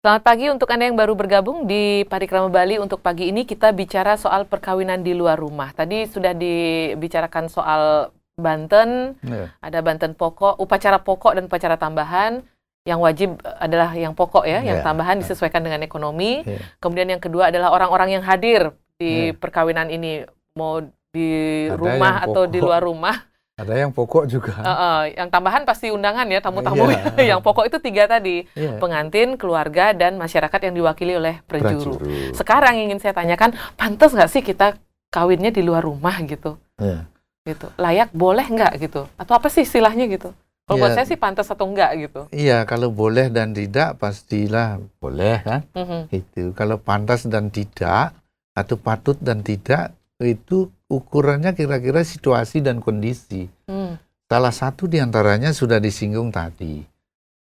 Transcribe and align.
Selamat 0.00 0.24
pagi 0.24 0.48
untuk 0.48 0.72
Anda 0.72 0.88
yang 0.88 0.96
baru 0.96 1.12
bergabung 1.12 1.68
di 1.68 2.08
Parikrama 2.08 2.48
Bali. 2.48 2.80
Untuk 2.80 3.04
pagi 3.04 3.28
ini 3.28 3.44
kita 3.44 3.68
bicara 3.76 4.16
soal 4.16 4.48
perkawinan 4.48 5.04
di 5.04 5.12
luar 5.12 5.36
rumah. 5.36 5.76
Tadi 5.76 6.08
sudah 6.08 6.32
dibicarakan 6.32 7.52
soal 7.52 8.08
Banten, 8.32 9.20
yeah. 9.20 9.52
ada 9.60 9.84
Banten 9.84 10.16
pokok, 10.16 10.56
upacara 10.56 11.04
pokok 11.04 11.36
dan 11.36 11.52
upacara 11.52 11.76
tambahan. 11.76 12.40
Yang 12.88 13.00
wajib 13.04 13.30
adalah 13.44 13.92
yang 13.92 14.16
pokok 14.16 14.48
ya, 14.48 14.64
yeah. 14.64 14.72
yang 14.72 14.78
tambahan 14.80 15.20
disesuaikan 15.20 15.60
dengan 15.60 15.84
ekonomi. 15.84 16.48
Yeah. 16.48 16.64
Kemudian 16.80 17.12
yang 17.12 17.20
kedua 17.20 17.52
adalah 17.52 17.68
orang-orang 17.68 18.16
yang 18.16 18.24
hadir 18.24 18.72
di 18.96 19.28
yeah. 19.28 19.36
perkawinan 19.36 19.92
ini, 19.92 20.24
mau 20.56 20.80
di 21.12 21.28
ada 21.68 21.76
rumah 21.76 22.24
atau 22.24 22.48
di 22.48 22.56
luar 22.56 22.80
rumah 22.80 23.20
ada 23.60 23.74
yang 23.76 23.92
pokok 23.92 24.24
juga. 24.24 24.56
Uh, 24.56 24.72
uh, 24.72 25.00
yang 25.12 25.28
tambahan 25.28 25.68
pasti 25.68 25.92
undangan 25.92 26.24
ya 26.24 26.40
tamu-tamu. 26.40 26.88
Yeah. 26.88 27.20
yang 27.36 27.40
pokok 27.44 27.68
itu 27.68 27.76
tiga 27.76 28.08
tadi, 28.08 28.48
yeah. 28.56 28.80
pengantin, 28.80 29.36
keluarga, 29.36 29.92
dan 29.92 30.16
masyarakat 30.16 30.60
yang 30.64 30.74
diwakili 30.80 31.20
oleh 31.20 31.44
prejuru. 31.44 32.00
prejuru. 32.00 32.32
Sekarang 32.32 32.80
ingin 32.80 32.96
saya 32.96 33.12
tanyakan, 33.12 33.52
pantas 33.76 34.16
nggak 34.16 34.30
sih 34.32 34.40
kita 34.40 34.80
kawinnya 35.12 35.52
di 35.52 35.60
luar 35.60 35.84
rumah 35.84 36.16
gitu? 36.24 36.56
Yeah. 36.80 37.04
Gitu, 37.44 37.68
layak 37.76 38.08
boleh 38.16 38.48
nggak 38.48 38.80
gitu? 38.80 39.04
Atau 39.20 39.36
apa 39.36 39.52
sih 39.52 39.68
istilahnya 39.68 40.08
gitu? 40.08 40.32
Kalau 40.64 40.78
yeah. 40.78 40.82
buat 40.86 40.96
saya 40.96 41.06
sih 41.10 41.18
pantas 41.18 41.50
atau 41.50 41.66
enggak 41.66 41.90
gitu. 41.98 42.20
Iya, 42.30 42.62
kalau 42.62 42.94
boleh 42.94 43.26
dan 43.28 43.52
tidak 43.52 43.98
pastilah 43.98 44.78
boleh 45.02 45.42
kan? 45.42 45.60
Mm 45.74 45.84
-hmm. 45.84 46.02
Itu. 46.14 46.54
Kalau 46.54 46.78
pantas 46.78 47.26
dan 47.26 47.50
tidak 47.50 48.14
atau 48.54 48.78
patut 48.78 49.18
dan 49.18 49.42
tidak 49.42 49.92
itu 50.22 50.70
ukurannya 50.90 51.54
kira-kira 51.54 52.02
situasi 52.02 52.60
dan 52.60 52.82
kondisi. 52.82 53.46
Hmm. 53.70 53.94
Salah 54.26 54.50
satu 54.50 54.90
di 54.90 54.98
antaranya 54.98 55.54
sudah 55.54 55.78
disinggung 55.78 56.34
tadi. 56.34 56.82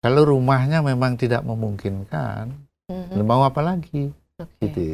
Kalau 0.01 0.25
rumahnya 0.25 0.85
memang 0.85 1.17
tidak 1.17 1.41
memungkinkan, 1.45 2.49
hmm. 2.89 3.21
mau 3.25 3.45
apa 3.45 3.61
lagi? 3.61 4.13
Okay. 4.37 4.69
Gitu. 4.69 4.89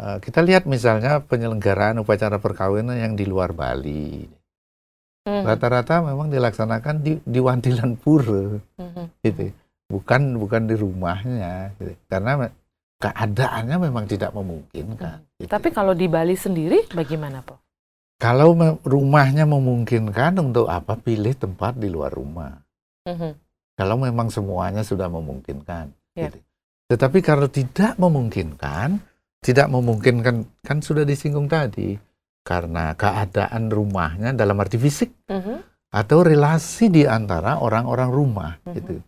Uh, 0.00 0.16
kita 0.18 0.40
lihat 0.40 0.64
misalnya 0.64 1.20
penyelenggaraan 1.20 2.00
upacara 2.00 2.40
perkawinan 2.40 2.96
yang 2.96 3.14
di 3.14 3.28
luar 3.28 3.54
Bali. 3.54 4.24
Hmm. 5.28 5.44
Rata-rata 5.44 6.00
hmm. 6.00 6.06
memang 6.10 6.28
dilaksanakan 6.32 6.96
di, 7.04 7.12
di 7.22 7.38
Wantilan 7.38 7.94
Pura, 8.00 8.58
hmm. 8.58 9.22
gitu. 9.22 9.52
Bukan 9.90 10.38
bukan 10.38 10.70
di 10.70 10.74
rumahnya, 10.78 11.74
gitu. 11.78 11.94
karena 12.06 12.50
keadaannya 13.00 13.76
memang 13.80 14.04
tidak 14.04 14.30
memungkinkan. 14.36 15.18
Hmm. 15.24 15.38
Gitu. 15.40 15.48
Tapi 15.48 15.68
kalau 15.72 15.96
di 15.96 16.06
Bali 16.06 16.36
sendiri 16.36 16.84
bagaimana, 16.92 17.40
Pak? 17.40 17.58
Kalau 18.20 18.52
rumahnya 18.84 19.48
memungkinkan 19.48 20.36
untuk 20.36 20.68
apa 20.68 21.00
pilih 21.00 21.32
tempat 21.32 21.80
di 21.80 21.88
luar 21.88 22.12
rumah? 22.12 22.52
Hmm. 23.08 23.32
Kalau 23.80 23.96
memang 23.96 24.28
semuanya 24.28 24.84
sudah 24.84 25.08
memungkinkan. 25.08 25.88
Yeah. 26.12 26.28
Gitu. 26.28 26.38
Tetapi 26.92 27.24
kalau 27.24 27.48
tidak 27.48 27.96
memungkinkan, 27.96 29.00
tidak 29.40 29.72
memungkinkan 29.72 30.44
kan 30.60 30.78
sudah 30.84 31.08
disinggung 31.08 31.48
tadi 31.48 31.96
karena 32.44 32.92
keadaan 32.92 33.72
rumahnya 33.72 34.36
dalam 34.36 34.60
arti 34.60 34.76
fisik 34.76 35.08
hmm. 35.32 35.88
atau 35.96 36.20
relasi 36.20 36.92
di 36.92 37.08
antara 37.08 37.56
orang-orang 37.56 38.10
rumah, 38.12 38.52
hmm. 38.68 38.72
gitu. 38.76 39.00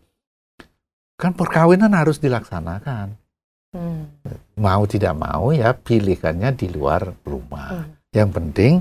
Kan 1.13 1.37
perkawinan 1.37 1.93
harus 1.93 2.17
dilaksanakan 2.17 3.22
Hmm. 3.73 4.05
Mau 4.61 4.85
tidak 4.85 5.17
mau 5.17 5.49
ya 5.49 5.73
pilihkannya 5.73 6.53
di 6.53 6.69
luar 6.69 7.09
rumah. 7.25 7.81
Hmm. 7.81 7.89
Yang 8.13 8.29
penting 8.37 8.73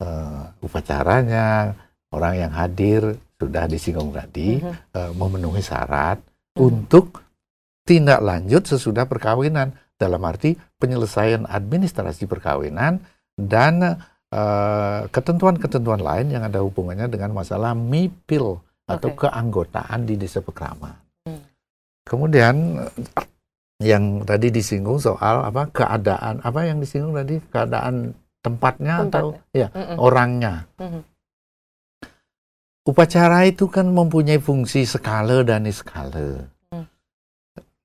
uh, 0.00 0.54
upacaranya, 0.62 1.74
orang 2.14 2.34
yang 2.38 2.52
hadir 2.54 3.18
sudah 3.36 3.68
disinggung 3.68 4.14
tadi 4.14 4.62
hmm. 4.62 4.96
uh, 4.96 5.12
memenuhi 5.12 5.60
syarat 5.60 6.22
hmm. 6.22 6.62
untuk 6.62 7.26
tindak 7.86 8.22
lanjut 8.22 8.66
sesudah 8.66 9.06
perkawinan 9.06 9.76
dalam 9.96 10.20
arti 10.24 10.56
penyelesaian 10.76 11.48
administrasi 11.48 12.28
perkawinan 12.28 13.00
dan 13.36 13.96
eh, 14.28 15.00
ketentuan-ketentuan 15.08 16.02
uh, 16.02 16.06
lain 16.12 16.26
yang 16.34 16.44
ada 16.44 16.60
hubungannya 16.60 17.08
dengan 17.08 17.32
masalah 17.32 17.72
MIPIL 17.72 18.60
atau 18.90 19.08
okay. 19.14 19.28
keanggotaan 19.28 20.04
di 20.04 20.20
desa 20.20 20.44
pekraman. 20.44 20.92
Hmm. 21.24 21.40
Kemudian 22.04 22.84
yang 23.80 24.24
tadi 24.24 24.48
disinggung 24.48 24.96
soal 24.96 25.44
apa 25.44 25.68
keadaan 25.68 26.40
apa 26.40 26.64
yang 26.64 26.80
disinggung 26.80 27.12
tadi 27.12 27.36
keadaan 27.52 28.16
tempatnya 28.40 29.04
Tempat. 29.04 29.20
atau 29.20 29.26
ya 29.52 29.68
mm 29.68 29.82
-mm. 29.82 29.96
orangnya. 30.00 30.54
Mm 30.80 30.88
-hmm. 30.88 31.02
Upacara 32.86 33.42
itu 33.50 33.66
kan 33.66 33.90
mempunyai 33.90 34.38
fungsi 34.38 34.86
skala 34.86 35.42
dan 35.42 35.66
niskala. 35.66 36.46
Mm. 36.70 36.86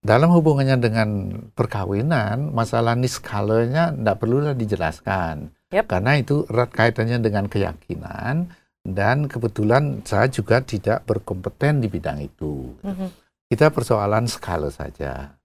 Dalam 0.05 0.29
hubungannya 0.29 0.77
dengan 0.77 1.09
perkawinan, 1.57 2.53
masalah 2.53 2.93
niskalanya 2.93 3.89
tidak 3.91 4.15
perlulah 4.21 4.53
dijelaskan. 4.53 5.49
Yep. 5.73 5.85
Karena 5.89 6.11
itu 6.21 6.45
erat 6.47 6.69
kaitannya 6.69 7.17
dengan 7.17 7.49
keyakinan 7.49 8.53
dan 8.85 9.17
kebetulan 9.25 10.05
saya 10.05 10.29
juga 10.29 10.61
tidak 10.61 11.03
berkompeten 11.09 11.81
di 11.81 11.87
bidang 11.89 12.21
itu. 12.21 12.77
Mm 12.85 12.93
-hmm. 12.95 13.09
Kita 13.51 13.67
persoalan 13.73 14.29
skala 14.31 14.71
saja 14.71 15.40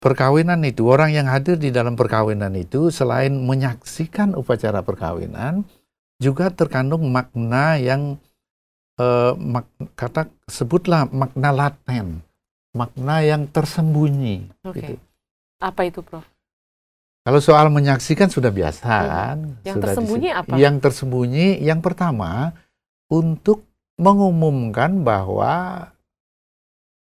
perkawinan 0.00 0.62
itu, 0.66 0.86
orang 0.88 1.12
yang 1.12 1.26
hadir 1.28 1.56
di 1.56 1.72
dalam 1.72 1.94
perkawinan 1.94 2.52
itu 2.56 2.88
selain 2.92 3.32
menyaksikan 3.32 4.36
upacara 4.36 4.84
perkawinan, 4.84 5.66
juga 6.16 6.48
terkandung 6.48 7.08
makna 7.12 7.76
yang 7.76 8.16
eh, 9.00 9.32
mak, 9.36 9.68
kata 9.96 10.28
sebutlah 10.48 11.08
makna 11.12 11.50
laten, 11.52 12.24
makna 12.72 13.24
yang 13.24 13.48
tersembunyi. 13.48 14.52
Okay. 14.64 14.96
Gitu. 14.96 15.02
Apa 15.60 15.88
itu, 15.88 16.04
Prof? 16.04 16.24
Kalau 17.26 17.42
soal 17.42 17.66
menyaksikan 17.74 18.30
sudah 18.30 18.54
biasa 18.54 18.86
hmm. 18.86 19.08
kan. 19.10 19.38
Yang 19.66 19.74
sudah 19.74 19.82
tersembunyi 19.82 20.28
apa? 20.30 20.52
Yang 20.54 20.76
tersembunyi 20.78 21.48
yang 21.58 21.80
pertama 21.82 22.54
untuk 23.10 23.66
mengumumkan 23.98 25.02
bahwa 25.02 25.90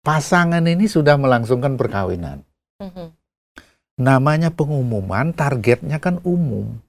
pasangan 0.06 0.62
ini 0.62 0.86
sudah 0.86 1.18
melangsungkan 1.18 1.74
perkawinan. 1.74 2.46
Mm-hmm. 2.82 3.08
Namanya 4.02 4.50
pengumuman, 4.50 5.30
targetnya 5.30 6.02
kan 6.02 6.18
umum. 6.26 6.80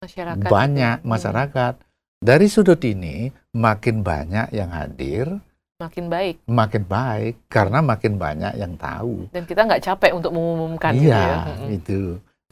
Masyarakat. 0.00 0.46
Banyak 0.46 0.96
itu. 1.02 1.08
masyarakat. 1.08 1.74
Dari 2.20 2.46
sudut 2.52 2.78
ini, 2.84 3.32
makin 3.56 4.04
banyak 4.04 4.52
yang 4.52 4.70
hadir, 4.70 5.40
makin 5.80 6.12
baik. 6.12 6.36
Makin 6.44 6.84
baik 6.84 7.34
karena 7.48 7.80
makin 7.80 8.20
banyak 8.20 8.52
yang 8.60 8.76
tahu. 8.76 9.32
Dan 9.32 9.48
kita 9.48 9.64
nggak 9.64 9.82
capek 9.82 10.12
untuk 10.12 10.36
mengumumkan. 10.36 10.92
Iya, 10.92 11.00
gitu 11.00 11.16
ya. 11.16 11.68
itu. 11.72 12.02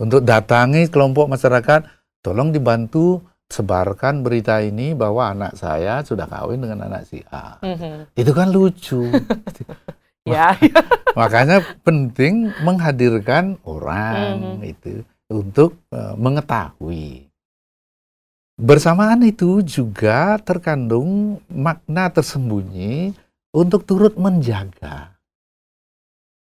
Untuk 0.01 0.25
datangi 0.25 0.89
kelompok 0.89 1.29
masyarakat, 1.29 1.85
tolong 2.25 2.49
dibantu 2.49 3.21
sebarkan 3.49 4.25
berita 4.25 4.61
ini 4.61 4.93
bahwa 4.93 5.33
anak 5.33 5.57
saya 5.57 6.01
sudah 6.05 6.29
kawin 6.29 6.65
dengan 6.65 6.89
anak 6.89 7.05
si 7.05 7.21
A. 7.29 7.61
Mm-hmm. 7.61 8.17
Itu 8.17 8.33
kan 8.33 8.49
lucu. 8.49 9.05
Ya. 10.33 10.55
Makanya 11.19 11.65
penting 11.83 12.55
menghadirkan 12.63 13.59
orang 13.67 14.61
hmm. 14.61 14.71
itu 14.71 15.03
untuk 15.27 15.77
uh, 15.91 16.15
mengetahui. 16.15 17.29
Bersamaan 18.59 19.23
itu 19.23 19.63
juga 19.63 20.35
terkandung 20.43 21.39
makna 21.47 22.11
tersembunyi 22.11 23.15
untuk 23.55 23.87
turut 23.87 24.19
menjaga. 24.19 25.15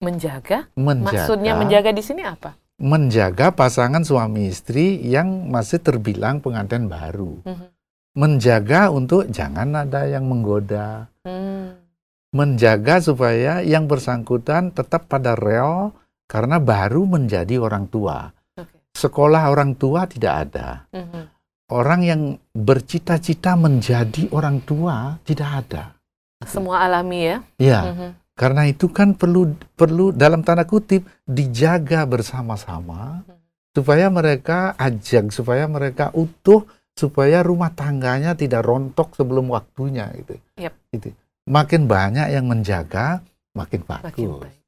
Menjaga? 0.01 0.69
Menjaga. 0.77 1.09
Maksudnya 1.09 1.53
menjaga 1.57 1.89
di 1.89 2.03
sini 2.05 2.21
apa? 2.21 2.53
Menjaga 2.77 3.53
pasangan 3.53 4.01
suami 4.05 4.49
istri 4.49 5.01
yang 5.05 5.49
masih 5.49 5.81
terbilang 5.81 6.41
pengantin 6.41 6.85
baru. 6.85 7.39
Hmm. 7.45 7.69
Menjaga 8.13 8.93
untuk 8.93 9.25
jangan 9.33 9.73
ada 9.73 10.05
yang 10.05 10.25
menggoda. 10.29 11.09
Hmm 11.25 11.52
menjaga 12.33 12.97
supaya 12.97 13.61
yang 13.61 13.85
bersangkutan 13.85 14.73
tetap 14.73 15.05
pada 15.05 15.37
rel 15.37 15.93
karena 16.25 16.57
baru 16.57 17.05
menjadi 17.05 17.61
orang 17.61 17.85
tua. 17.85 18.33
Okay. 18.57 18.81
Sekolah 18.97 19.53
orang 19.53 19.77
tua 19.77 20.09
tidak 20.09 20.49
ada. 20.49 20.89
Mm 20.89 21.05
-hmm. 21.05 21.23
Orang 21.73 22.01
yang 22.01 22.21
bercita-cita 22.51 23.53
menjadi 23.53 24.27
orang 24.33 24.65
tua 24.65 25.21
tidak 25.21 25.49
ada. 25.63 25.83
Semua 26.43 26.83
alami 26.83 27.19
ya? 27.21 27.37
Iya. 27.61 27.81
Mm 27.85 27.93
-hmm. 27.93 28.09
Karena 28.33 28.65
itu 28.65 28.89
kan 28.89 29.13
perlu 29.13 29.53
perlu 29.77 30.09
dalam 30.09 30.41
tanda 30.41 30.65
kutip 30.65 31.05
dijaga 31.29 32.01
bersama-sama 32.09 33.21
mm 33.21 33.29
-hmm. 33.29 33.37
supaya 33.77 34.09
mereka 34.09 34.73
ajak, 34.73 35.29
supaya 35.29 35.69
mereka 35.69 36.09
utuh, 36.17 36.65
supaya 36.97 37.45
rumah 37.45 37.69
tangganya 37.77 38.33
tidak 38.33 38.65
rontok 38.65 39.13
sebelum 39.13 39.53
waktunya 39.53 40.09
gitu. 40.17 40.41
Yep. 40.57 40.73
Gitu 40.97 41.13
makin 41.47 41.87
banyak 41.87 42.27
yang 42.31 42.45
menjaga, 42.47 43.21
makin 43.55 43.81
bagus. 43.83 44.05
Makin 44.11 44.29
baik. 44.39 44.61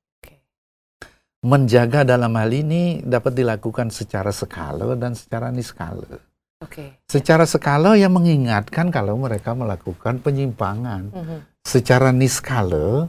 Menjaga 1.45 2.01
dalam 2.01 2.33
hal 2.41 2.49
ini 2.49 3.05
dapat 3.05 3.37
dilakukan 3.37 3.93
secara 3.93 4.33
skala 4.33 4.97
dan 4.97 5.13
secara 5.13 5.53
niskala. 5.53 6.17
Okay. 6.57 6.97
Secara 7.05 7.45
skala 7.45 7.93
yang 7.93 8.17
mengingatkan 8.17 8.89
kalau 8.89 9.13
mereka 9.21 9.53
melakukan 9.53 10.25
penyimpangan. 10.25 11.13
Mm 11.13 11.21
-hmm. 11.21 11.39
Secara 11.61 12.09
niskala 12.09 13.05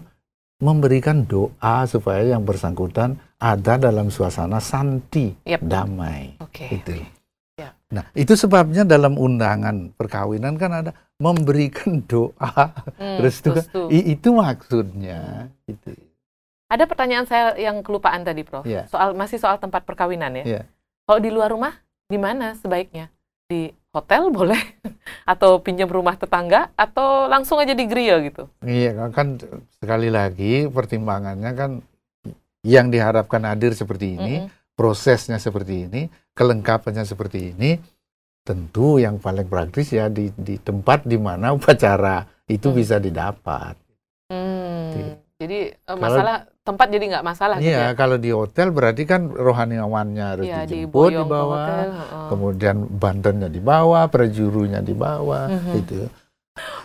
memberikan 0.60 1.24
doa 1.24 1.88
supaya 1.88 2.36
yang 2.36 2.44
bersangkutan 2.44 3.16
ada 3.36 3.76
dalam 3.76 4.08
suasana 4.08 4.60
santi, 4.60 5.32
yep. 5.44 5.60
damai. 5.60 6.36
Okay, 6.40 6.80
itu. 6.80 6.92
Okay. 6.96 7.04
Ya. 7.56 7.72
Nah, 7.88 8.04
itu 8.12 8.36
sebabnya 8.36 8.84
dalam 8.84 9.16
undangan 9.16 9.88
perkawinan 9.96 10.60
kan 10.60 10.72
ada 10.76 10.92
memberikan 11.16 12.04
doa 12.10 12.68
hmm, 13.00 13.18
restu. 13.24 13.56
restu. 13.56 13.88
itu 13.88 14.28
maksudnya. 14.36 15.48
Itu. 15.64 15.96
Ada 16.68 16.84
pertanyaan 16.84 17.24
saya 17.24 17.56
yang 17.56 17.80
kelupaan 17.80 18.28
tadi, 18.28 18.44
Prof. 18.44 18.68
Yeah. 18.68 18.84
Soal 18.92 19.16
masih 19.16 19.40
soal 19.40 19.56
tempat 19.56 19.88
perkawinan 19.88 20.36
ya. 20.42 20.44
Yeah. 20.44 20.64
Kalau 21.08 21.20
di 21.24 21.32
luar 21.32 21.48
rumah, 21.48 21.80
di 22.12 22.20
mana 22.20 22.52
sebaiknya? 22.60 23.08
Di 23.48 23.72
hotel 23.96 24.28
boleh 24.36 24.60
atau 25.24 25.56
pinjam 25.64 25.88
rumah 25.88 26.20
tetangga 26.20 26.68
atau 26.76 27.24
langsung 27.32 27.56
aja 27.56 27.72
di 27.72 27.88
gereja 27.88 28.20
gitu 28.20 28.52
iya 28.60 28.92
kan 29.08 29.40
sekali 29.80 30.12
lagi 30.12 30.68
pertimbangannya 30.68 31.50
kan 31.56 31.70
yang 32.60 32.92
diharapkan 32.92 33.40
hadir 33.48 33.72
seperti 33.72 34.20
ini 34.20 34.34
mm 34.36 34.44
-hmm. 34.44 34.64
Prosesnya 34.76 35.40
seperti 35.40 35.88
ini 35.88 36.12
kelengkapannya 36.36 37.08
seperti 37.08 37.56
ini 37.56 37.80
tentu 38.46 39.02
yang 39.02 39.18
paling 39.18 39.48
praktis 39.50 39.90
ya 39.90 40.06
di, 40.06 40.30
di 40.36 40.60
tempat 40.62 41.02
di 41.02 41.18
mana 41.18 41.50
upacara 41.56 42.22
itu 42.46 42.70
hmm. 42.70 42.76
bisa 42.76 42.96
didapat. 43.02 43.74
Hmm. 44.30 45.18
Jadi 45.36 45.68
uh, 45.68 45.98
masalah 46.00 46.48
tempat 46.64 46.86
jadi 46.88 47.04
nggak 47.12 47.26
masalah. 47.26 47.56
Gitu 47.60 47.68
iya, 47.68 47.92
gitu 47.92 47.92
ya? 47.92 47.98
kalau 47.98 48.16
di 48.16 48.30
hotel 48.32 48.72
berarti 48.72 49.02
kan 49.04 49.28
rohaniawannya 49.28 50.24
harus 50.24 50.46
ya, 50.48 50.64
dijemput 50.64 51.12
di, 51.12 51.20
bawah, 51.20 51.68
uh. 51.68 52.28
kemudian 52.32 52.88
bantennya 52.88 53.52
di 53.52 53.60
bawah, 53.60 54.08
prejurunya 54.08 54.80
di 54.80 54.96
bawah, 54.96 55.52
mm 55.52 55.58
-hmm. 55.60 55.74
gitu. 55.82 55.98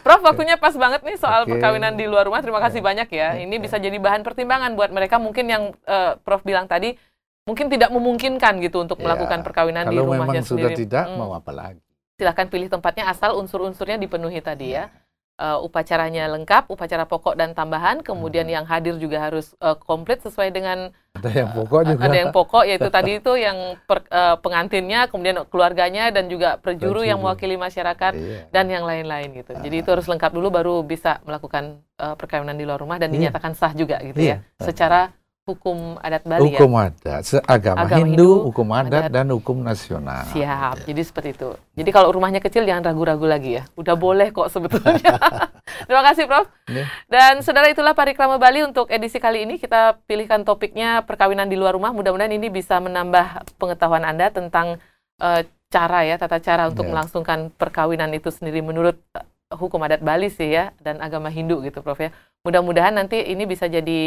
Prof, 0.03 0.19
waktunya 0.19 0.59
pas 0.59 0.75
banget 0.75 0.99
nih 1.07 1.15
soal 1.15 1.47
okay. 1.47 1.55
perkawinan 1.55 1.95
di 1.95 2.03
luar 2.03 2.27
rumah. 2.27 2.43
Terima 2.43 2.59
kasih 2.59 2.83
yeah. 2.83 2.87
banyak 2.91 3.07
ya. 3.07 3.29
Ini 3.39 3.55
bisa 3.55 3.79
jadi 3.79 3.95
bahan 3.95 4.27
pertimbangan 4.27 4.75
buat 4.75 4.91
mereka 4.91 5.15
mungkin 5.15 5.47
yang 5.47 5.63
uh, 5.87 6.19
Prof 6.19 6.43
bilang 6.43 6.67
tadi 6.67 6.99
mungkin 7.45 7.67
tidak 7.69 7.89
memungkinkan 7.89 8.61
gitu 8.61 8.81
untuk 8.83 9.01
yeah. 9.01 9.05
melakukan 9.09 9.41
perkawinan 9.41 9.89
di 9.89 9.97
rumahnya 9.97 10.05
sendiri. 10.05 10.17
Kalau 10.17 10.29
memang 10.29 10.45
sudah 10.45 10.71
tidak, 10.73 11.05
hmm. 11.09 11.17
mau 11.17 11.31
apa 11.33 11.51
lagi? 11.51 11.81
Silahkan 12.17 12.47
pilih 12.49 12.69
tempatnya 12.69 13.09
asal 13.09 13.33
unsur-unsurnya 13.37 13.97
dipenuhi 13.97 14.39
tadi 14.39 14.77
ya. 14.77 14.87
ya 14.87 15.01
uh, 15.41 15.57
upacaranya 15.65 16.29
lengkap, 16.29 16.69
upacara 16.69 17.09
pokok 17.09 17.33
dan 17.33 17.57
tambahan, 17.57 18.05
kemudian 18.05 18.45
hmm. 18.45 18.55
yang 18.61 18.65
hadir 18.69 18.95
juga 19.01 19.17
harus 19.17 19.57
uh, 19.57 19.73
komplit 19.73 20.21
sesuai 20.21 20.53
dengan 20.53 20.93
ada 21.11 21.27
yang 21.27 21.49
eh, 21.51 21.55
pokok 21.59 21.81
juga. 21.91 22.01
Ada 22.07 22.17
yang 22.17 22.31
pokok 22.31 22.63
yaitu 22.63 22.89
tadi 22.97 23.11
itu 23.19 23.31
yang 23.35 23.57
per, 23.83 24.05
uh, 24.13 24.37
pengantinnya, 24.39 25.09
kemudian 25.09 25.43
keluarganya 25.49 26.13
dan 26.13 26.29
juga 26.29 26.61
perjuru, 26.61 27.01
yang 27.03 27.19
mewakili 27.19 27.57
masyarakat 27.57 28.13
iya. 28.15 28.47
dan 28.53 28.69
yang 28.69 28.85
lain-lain 28.85 29.33
gitu. 29.33 29.57
Jadi 29.57 29.75
itu 29.81 29.89
harus 29.89 30.05
lengkap 30.05 30.31
dulu 30.31 30.47
baru 30.53 30.75
bisa 30.85 31.19
melakukan 31.25 31.81
uh, 31.97 32.15
perkawinan 32.15 32.55
di 32.55 32.63
luar 32.63 32.79
rumah 32.79 33.01
dan 33.01 33.09
iya. 33.11 33.27
dinyatakan 33.27 33.57
sah 33.57 33.73
juga 33.73 33.97
gitu 34.05 34.21
iya. 34.21 34.45
ya. 34.61 34.63
Secara 34.71 35.11
hukum 35.41 35.97
adat 35.97 36.21
Bali 36.21 36.53
hukum 36.53 36.77
ya? 36.77 36.93
adat, 36.93 37.21
agama, 37.49 37.77
agama 37.81 37.97
Hindu, 38.05 38.13
Hindu, 38.13 38.29
hukum 38.45 38.67
adat, 38.69 39.09
adat 39.09 39.11
dan 39.11 39.27
hukum 39.33 39.57
nasional. 39.65 40.29
Siap, 40.29 40.85
jadi 40.85 41.01
seperti 41.01 41.29
itu. 41.33 41.49
Jadi 41.73 41.89
kalau 41.89 42.13
rumahnya 42.13 42.37
kecil 42.37 42.61
jangan 42.63 42.93
ragu-ragu 42.93 43.25
lagi 43.25 43.57
ya. 43.57 43.63
Udah 43.73 43.97
boleh 43.97 44.29
kok 44.29 44.53
sebetulnya. 44.53 45.17
Terima 45.89 46.03
kasih 46.05 46.29
Prof. 46.29 46.45
Yeah. 46.69 46.87
Dan 47.09 47.41
saudara 47.41 47.73
itulah 47.73 47.97
Parikrama 47.97 48.37
Bali 48.37 48.61
untuk 48.61 48.85
edisi 48.93 49.17
kali 49.17 49.49
ini 49.49 49.57
kita 49.57 49.97
pilihkan 50.05 50.45
topiknya 50.45 51.01
perkawinan 51.09 51.49
di 51.49 51.57
luar 51.57 51.73
rumah. 51.73 51.89
Mudah-mudahan 51.89 52.31
ini 52.31 52.53
bisa 52.53 52.77
menambah 52.77 53.57
pengetahuan 53.57 54.05
Anda 54.05 54.29
tentang 54.29 54.77
uh, 55.17 55.41
cara 55.73 56.05
ya, 56.05 56.21
tata 56.21 56.37
cara 56.37 56.69
untuk 56.69 56.85
yeah. 56.85 56.93
melangsungkan 56.93 57.49
perkawinan 57.57 58.13
itu 58.13 58.29
sendiri 58.29 58.61
menurut 58.61 59.01
uh, 59.17 59.25
hukum 59.57 59.81
adat 59.81 60.05
Bali 60.05 60.29
sih 60.29 60.53
ya 60.53 60.69
dan 60.85 61.01
agama 61.01 61.33
Hindu 61.33 61.65
gitu 61.65 61.81
Prof 61.81 61.97
ya. 61.97 62.13
Mudah-mudahan 62.45 62.93
nanti 62.93 63.21
ini 63.25 63.49
bisa 63.49 63.65
jadi 63.65 64.01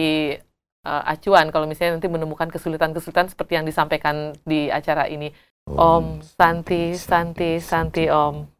uh, 0.84 1.02
acuan 1.08 1.50
kalau 1.50 1.66
misalnya 1.66 1.98
nanti 1.98 2.06
menemukan 2.06 2.48
kesulitan-kesulitan 2.52 3.32
seperti 3.32 3.58
yang 3.58 3.66
disampaikan 3.66 4.36
di 4.44 4.70
acara 4.70 5.10
ini. 5.10 5.32
Om, 5.64 6.20
Santi, 6.20 6.92
Santi, 6.92 7.56
Santi, 7.56 8.04
Om. 8.12 8.53